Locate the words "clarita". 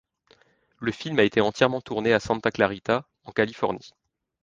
2.49-3.05